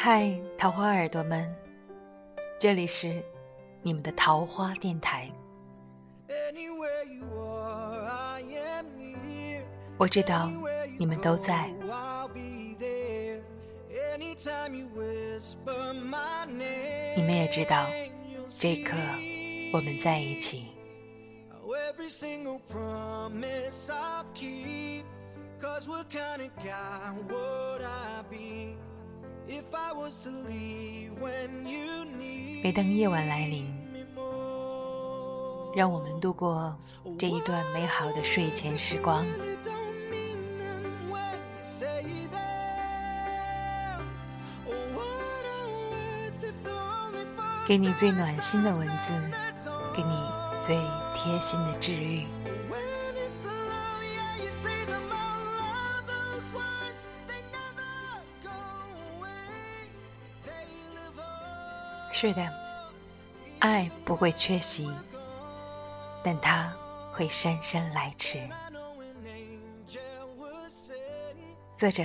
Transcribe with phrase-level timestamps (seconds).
[0.00, 1.52] 嗨，桃花耳朵们，
[2.60, 3.20] 这里是
[3.82, 5.28] 你们的桃花电台。
[9.98, 10.48] 我知道
[10.96, 11.68] 你们都在，
[17.16, 17.88] 你们也知道，
[18.48, 18.96] 这一刻
[19.72, 20.66] 我们在一起。
[32.62, 33.66] 每当夜晚来临，
[35.74, 36.76] 让我们度过
[37.18, 39.24] 这一段美好的睡前时光。
[47.66, 49.12] 给你最暖心的文字，
[49.96, 50.28] 给你
[50.62, 50.76] 最
[51.14, 52.26] 贴心的治愈。
[62.20, 62.52] 是的，
[63.60, 64.92] 爱不会缺席，
[66.20, 66.76] 但它
[67.12, 68.40] 会姗姗来迟。
[71.76, 72.04] 作者：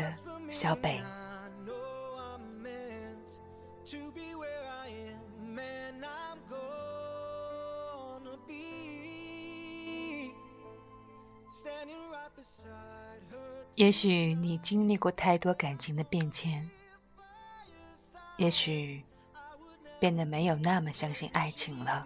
[0.52, 1.02] 小北。
[13.73, 16.70] 也许你经历过太多感情的变迁，
[18.38, 19.03] 也许。
[20.04, 22.06] 变得没有那么相信爱情了。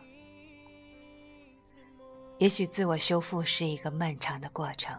[2.37, 4.95] 也许自我修复是一个漫长的过程，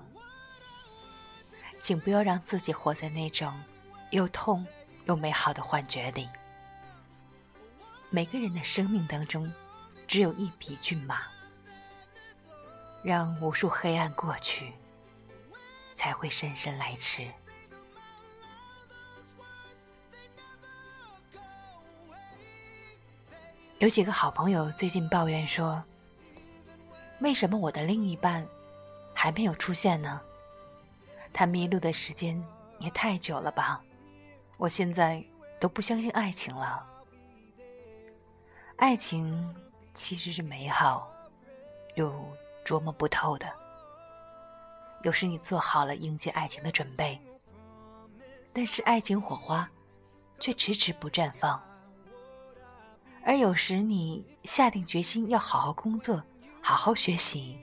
[1.81, 3.55] 请不要让自己活在那种
[4.11, 4.67] 又痛
[5.05, 6.29] 又美好的幻觉里。
[8.11, 9.49] 每个人的生命当中，
[10.09, 11.21] 只有一匹骏马，
[13.05, 14.73] 让无数黑暗过去，
[15.95, 17.29] 才会姗姗来迟。
[23.79, 25.81] 有几个好朋友最近抱怨说
[27.23, 28.45] ：“为什么我的另一半
[29.15, 30.21] 还没有出现呢？
[31.33, 32.45] 他迷路的时间
[32.81, 33.81] 也太久了吧！
[34.57, 35.25] 我现在
[35.61, 36.85] 都不相信爱情了。
[38.79, 39.55] 爱情
[39.95, 41.09] 其实是美好
[41.95, 42.13] 又
[42.65, 43.47] 琢磨不透的。
[45.05, 47.17] 有时你做好了迎接爱情的准备，
[48.53, 49.71] 但是爱情火花
[50.41, 51.63] 却迟迟不绽放。”
[53.29, 56.25] 而有时你下定决心要好好工作、
[56.63, 57.59] 好好学习，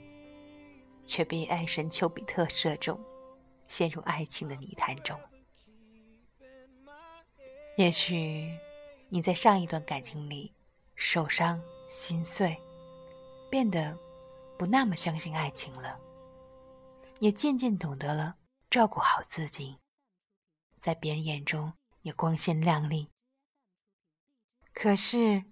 [1.08, 3.04] 却被爱神丘比特射中，
[3.66, 5.20] 陷入爱情的泥潭中。
[7.78, 8.48] 也许
[9.10, 10.54] 你在上一段感情里
[10.94, 12.56] 受伤、心碎，
[13.50, 13.98] 变得
[14.60, 16.00] 不那么相信爱情了，
[17.18, 18.36] 也渐渐懂得了
[18.70, 19.80] 照顾好自己，
[20.80, 23.10] 在别人眼中也光鲜亮丽。
[24.72, 25.44] 可是。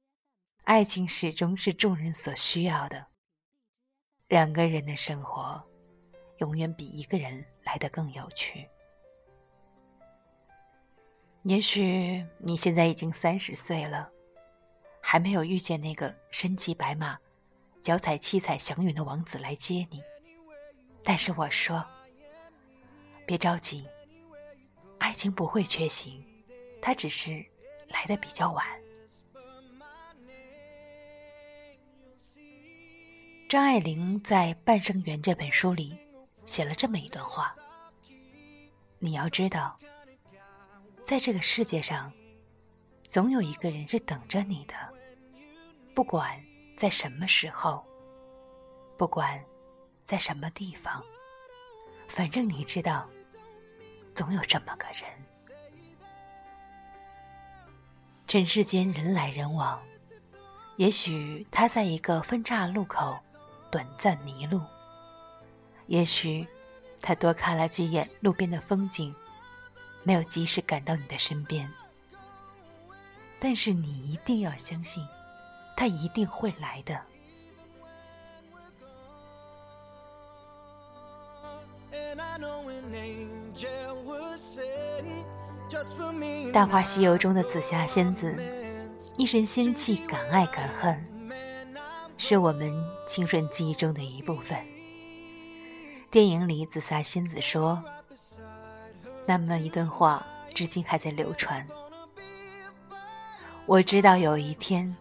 [0.66, 3.06] 爱情始终是众人所需要的。
[4.30, 5.62] 两个人的生活，
[6.38, 8.66] 永远比一个人来得更有趣。
[11.44, 14.10] 也许你现在已经三十岁了，
[15.02, 17.20] 还没有遇见那个身骑白马、
[17.82, 20.02] 脚踩七彩祥云的王子来接你。
[21.04, 21.86] 但是我说，
[23.26, 23.86] 别着急，
[24.98, 26.26] 爱情不会缺席，
[26.82, 27.46] 它只是
[27.90, 28.66] 来的比较晚。
[33.54, 35.96] 张爱玲在《半生缘》这本书里
[36.44, 37.56] 写了这么一段话
[38.98, 39.78] ：“你要知道，
[41.04, 42.12] 在这个世界上，
[43.04, 44.74] 总有一个人是等着你的，
[45.94, 46.44] 不管
[46.76, 47.86] 在什么时候，
[48.98, 49.40] 不管
[50.04, 51.04] 在什么地方，
[52.08, 53.08] 反正你知道，
[54.16, 55.04] 总有这么个人。
[58.26, 59.80] 尘世间人来人往，
[60.78, 63.16] 也许他在一个分岔路口。”
[63.74, 64.62] 短暂迷路，
[65.88, 66.48] 也许
[67.02, 69.12] 他多看了几眼路边的风景，
[70.04, 71.68] 没有及时赶到你的身边。
[73.40, 75.04] 但是你一定要相信，
[75.76, 76.94] 他一定会来的。
[86.52, 88.38] 《大话西游》中的紫霞仙子，
[89.18, 91.13] 一身仙气，敢爱敢恨。
[92.26, 92.74] 是我们
[93.06, 94.58] 青春记忆中的一部分。
[96.10, 97.84] 电影里，紫霞仙子说
[99.28, 101.68] ：“那么一段话，至今还在流传。
[103.66, 104.96] 我知道有一天，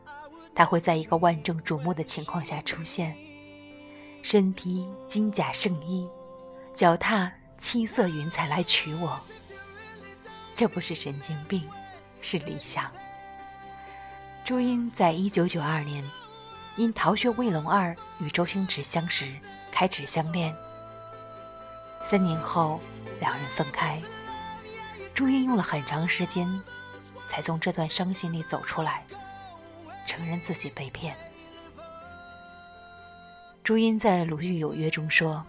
[0.53, 3.17] 他会在一个万众瞩目的情况下出现，
[4.21, 6.09] 身披金甲圣衣，
[6.75, 9.17] 脚踏七色云彩来娶我。
[10.57, 11.63] 这不是神经病，
[12.21, 12.91] 是理想。
[14.45, 16.03] 朱茵在一九九二年
[16.77, 19.31] 因《逃学威龙二》与周星驰相识，
[19.71, 20.57] 开始相恋。
[22.03, 22.81] 三年后，
[23.21, 24.01] 两人分开。
[25.13, 26.49] 朱茵用了很长时间，
[27.29, 29.05] 才从这段伤心里走出来，
[30.07, 31.15] 承认自己被骗。
[33.63, 35.45] 朱茵在《鲁豫有约》中说：“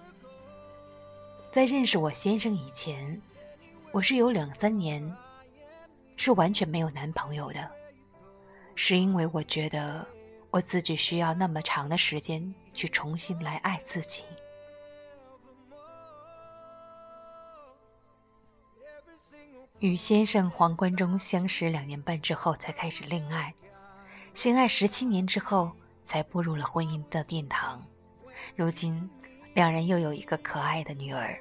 [1.51, 3.21] 在认识我先生以前，
[3.93, 5.15] 我是有两三年
[6.17, 7.71] 是完全没有男朋友的，
[8.75, 10.05] 是因为我觉得
[10.53, 14.23] 我自己需要那么长的时间去重新来爱自己。”
[19.79, 23.51] 与先生黄贯中相识两年半之后才开始恋爱，
[24.33, 25.71] 相爱十七年之后
[26.05, 27.83] 才步入了婚姻的殿堂。
[28.55, 29.09] 如今，
[29.55, 31.37] 两人又有一个可爱的女儿，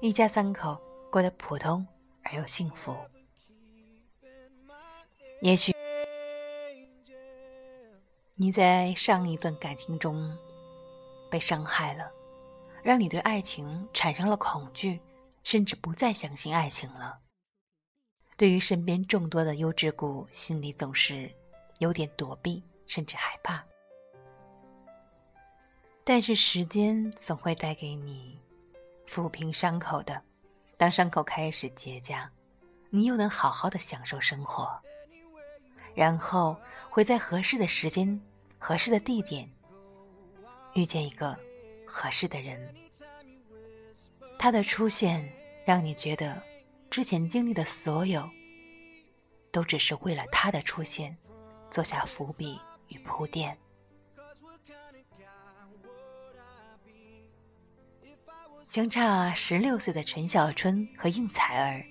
[0.00, 0.78] 一家三口
[1.10, 1.84] 过得普通
[2.22, 2.96] 而又幸福。
[5.40, 5.73] 也许
[8.36, 10.36] 你在上一段感情中
[11.30, 12.10] 被伤害了，
[12.82, 15.00] 让你对爱情产生了恐惧，
[15.44, 17.20] 甚至不再相信爱情了。
[18.36, 21.32] 对于身边众多的优质股，心里总是
[21.78, 23.64] 有点躲避，甚至害怕。
[26.02, 28.36] 但是时间总会带给你
[29.06, 30.20] 抚平伤口的。
[30.76, 32.28] 当伤口开始结痂，
[32.90, 34.76] 你又能好好的享受生活，
[35.94, 36.56] 然后
[36.90, 38.20] 会在合适的时间、
[38.58, 39.48] 合适的地点
[40.74, 41.36] 遇见一个
[41.86, 42.74] 合适的人。
[44.38, 45.26] 他的出现
[45.64, 46.42] 让你觉得。
[46.90, 48.30] 之前经历的所有，
[49.50, 51.18] 都只是为了他的出现
[51.68, 52.56] 做下伏笔
[52.86, 53.58] 与铺垫。
[58.64, 61.84] 相差十六岁的陈小春和应采儿，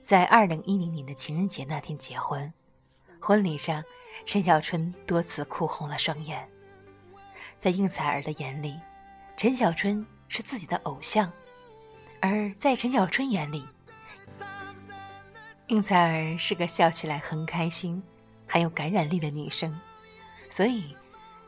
[0.00, 2.52] 在二零一零年的情人节那天结婚。
[3.24, 3.80] 婚礼上，
[4.26, 6.44] 陈小春多次哭红了双眼。
[7.56, 8.80] 在应采儿的眼里，
[9.36, 11.30] 陈小春是自己的偶像，
[12.20, 13.64] 而在陈小春眼里，
[15.68, 18.02] 应采儿是个笑起来很开心、
[18.48, 19.72] 很有感染力的女生，
[20.50, 20.96] 所以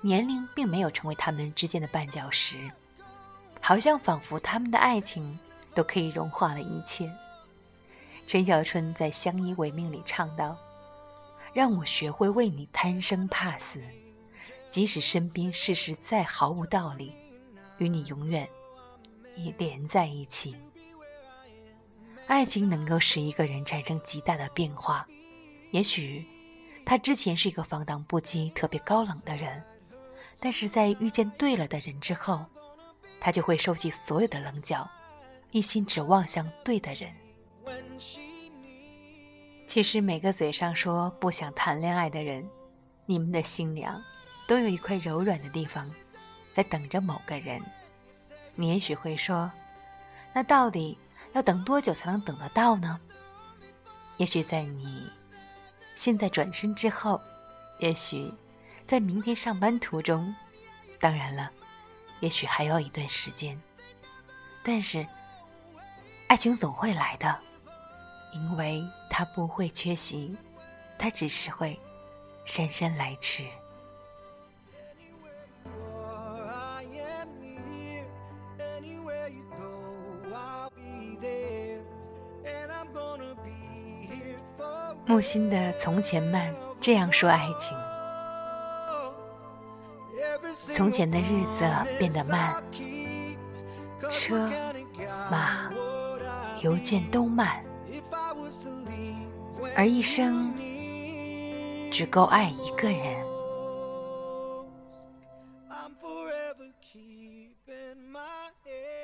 [0.01, 2.57] 年龄并没有成为他们之间的绊脚石，
[3.61, 5.37] 好像仿佛他们的爱情
[5.75, 7.11] 都可以融化了一切。
[8.29, 10.57] 陈小春在《相依为命》里唱道
[11.55, 13.81] ：“让我学会为你贪生怕死，
[14.69, 17.15] 即使身边事实再毫无道理，
[17.79, 18.47] 与你永远
[19.37, 20.57] 也连在一起。”
[22.27, 25.07] 爱情能够使一个人产生极大的变化，
[25.71, 26.27] 也许
[26.85, 29.63] 他之前是一个放荡不羁、特别高冷的人，
[30.41, 32.45] 但是在遇见对了的人之后，
[33.21, 34.91] 他就会收起所有的棱角，
[35.51, 37.15] 一心只望向对的人。
[39.75, 42.49] 其实每个嘴上说不想谈恋爱的人，
[43.07, 44.01] 你们的心凉，
[44.47, 45.91] 都有一块柔软的地方，
[46.55, 47.61] 在等着某个人。
[48.55, 49.51] 你也许会说，
[50.33, 50.97] 那到底？
[51.33, 53.01] 要等多久才能等得到呢？
[54.17, 55.11] 也许在你
[55.97, 57.21] 现在转身之后，
[57.81, 58.33] 也许
[58.85, 60.33] 在明天上班途中，
[61.01, 61.51] 当然了，
[62.21, 63.61] 也许还要一段时间。
[64.63, 65.05] 但是，
[66.29, 67.37] 爱情总会来的，
[68.35, 70.37] 因为他不会缺席，
[70.99, 71.79] 他只是会
[72.45, 73.45] 姗姗来迟。
[85.07, 86.51] 木心的《从前慢》
[86.81, 87.77] 这样说爱情：
[90.75, 91.63] 从前的日子
[91.99, 92.61] 变得慢，
[94.11, 94.51] 车
[95.31, 95.71] 马
[96.63, 97.63] 邮件都慢，
[99.77, 100.53] 而一生
[101.91, 103.25] 只够爱一个人。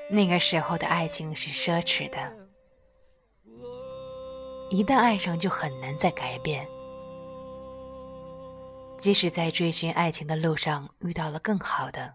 [0.09, 2.19] 那个时候的爱情是奢侈的。
[4.71, 6.67] 一旦爱上，就很难再改变。
[8.99, 12.15] 即使在追寻爱情的路上遇到了更好的，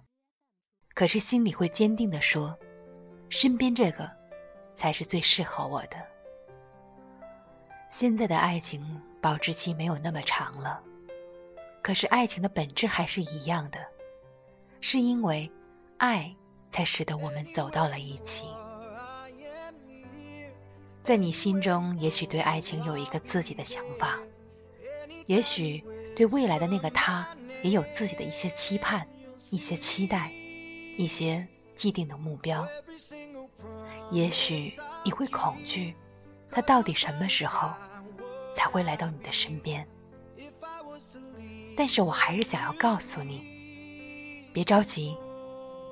[0.93, 2.57] 可是心里会坚定的说
[3.29, 4.09] ：“身边这个，
[4.73, 5.97] 才是最适合我的。”
[7.95, 8.83] 现在的爱情
[9.21, 10.83] 保质期没有那么长了，
[11.81, 13.79] 可是爱情的本质还是一样的，
[14.81, 15.49] 是因为
[15.95, 16.35] 爱
[16.69, 18.47] 才使得我们走到了一起。
[21.03, 24.19] 在你心中，也许对爱情有一个自己的想法，
[25.27, 25.81] 也许
[26.17, 27.25] 对未来的那个他
[27.63, 29.07] 也有自己的一些期盼、
[29.51, 30.29] 一些期待、
[30.97, 32.67] 一些既定的目标。
[34.11, 34.73] 也许
[35.05, 35.95] 你会恐惧，
[36.51, 37.73] 他到底什么时候
[38.53, 39.85] 才会来到你的身边。
[41.77, 45.17] 但是我还是想要告诉你，别着急，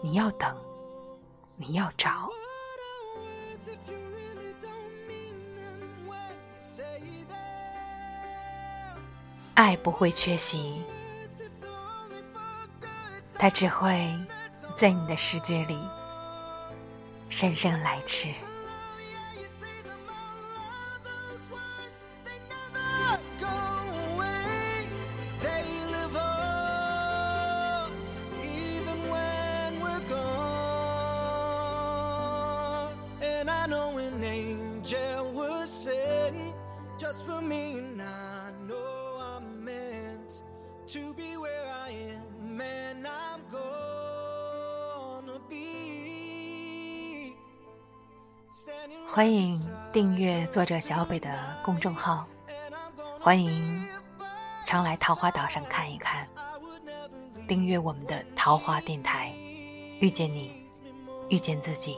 [0.02, 0.56] 你要等，
[1.58, 2.30] 你要找。
[9.56, 10.82] 爱不会缺席，
[13.36, 14.10] 它只会
[14.76, 15.78] 在你的世界里
[17.30, 18.34] 姗姗来迟。
[49.08, 51.30] 欢迎订阅作者小北的
[51.64, 52.26] 公众号，
[53.20, 53.88] 欢迎
[54.66, 56.28] 常来桃花岛上看一看，
[57.48, 59.32] 订阅我们的桃花电台，
[60.00, 60.52] 遇见你，
[61.30, 61.98] 遇见自己。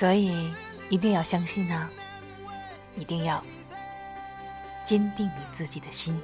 [0.00, 0.50] 所以
[0.88, 1.90] 一定要相信呢，
[2.96, 3.44] 一定要
[4.82, 6.18] 坚定你自己的心。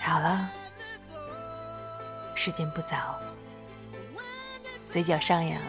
[0.00, 0.50] 好了，
[2.34, 3.20] 时间不早，
[4.88, 5.62] 嘴角上扬，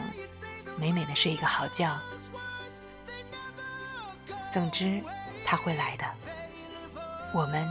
[0.75, 1.95] 美美的睡一个好觉。
[4.51, 5.03] 总之，
[5.45, 6.05] 他会来的，
[7.31, 7.69] 我们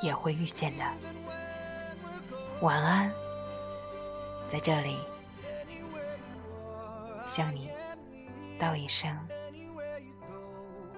[0.00, 0.84] 也会遇见的。
[2.60, 3.12] 晚安，
[4.48, 4.96] 在这里。
[7.34, 7.70] 向你
[8.58, 9.10] 道一声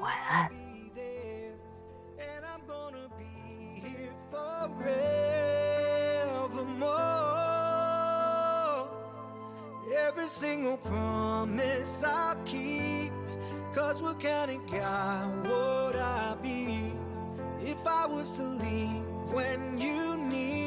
[0.01, 0.51] 晚安。
[10.07, 13.13] Every single promise I keep.
[13.73, 16.93] Cause what kind of guy would I be
[17.63, 20.64] if I was to leave when you need